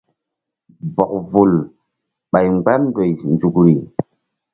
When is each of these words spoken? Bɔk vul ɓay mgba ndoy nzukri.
Bɔk 0.95 1.11
vul 1.29 1.53
ɓay 2.31 2.47
mgba 2.55 2.73
ndoy 2.83 3.11
nzukri. 3.33 3.73